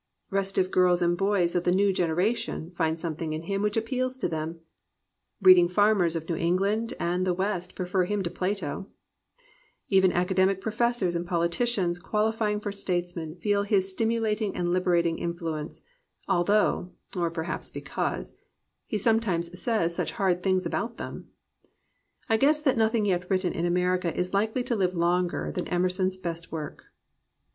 Restive 0.31 0.71
girls 0.71 1.03
and 1.03 1.15
boys 1.15 1.53
of 1.53 1.63
the 1.63 1.71
"new 1.71 1.93
generation" 1.93 2.71
find 2.71 2.99
something 2.99 3.33
in 3.33 3.43
him 3.43 3.61
which 3.61 3.77
appeals 3.77 4.17
to 4.17 4.27
them; 4.27 4.59
reading 5.43 5.67
farmers 5.69 6.15
of 6.15 6.27
New 6.27 6.37
England 6.37 6.95
and 6.99 7.23
the 7.23 7.35
West 7.35 7.75
prefer 7.75 8.05
him 8.05 8.23
to 8.23 8.31
Plato; 8.31 8.87
even 9.89 10.11
academic 10.11 10.59
professors 10.59 11.13
and 11.15 11.27
politicians 11.27 11.99
qualifying 11.99 12.59
for 12.59 12.71
statesmen 12.71 13.35
feel 13.35 13.61
his 13.61 13.89
stimulating 13.91 14.55
and 14.55 14.73
liberating 14.73 15.17
influ 15.17 15.61
ence, 15.61 15.83
although 16.27 16.89
(or 17.15 17.29
perhaps 17.29 17.69
because) 17.69 18.35
he 18.87 18.97
sometimes 18.97 19.55
says 19.61 19.93
such 19.93 20.13
hard 20.13 20.41
things 20.41 20.65
about 20.65 20.97
them. 20.97 21.29
I 22.27 22.37
guess 22.37 22.59
that 22.63 22.75
nothing 22.75 23.05
yet 23.05 23.29
written 23.29 23.53
in 23.53 23.67
America 23.67 24.11
is 24.17 24.33
likely 24.33 24.63
to 24.63 24.75
live 24.75 24.95
longer 24.95 25.51
than 25.53 25.67
Emerson's 25.67 26.17
best 26.17 26.51
work. 26.51 26.85